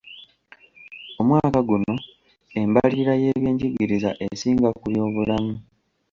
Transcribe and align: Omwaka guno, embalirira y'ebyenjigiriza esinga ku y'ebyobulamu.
Omwaka 1.19 1.59
guno, 1.69 1.93
embalirira 2.59 3.13
y'ebyenjigiriza 3.21 4.09
esinga 4.27 4.69
ku 4.79 4.85
y'ebyobulamu. 4.93 5.53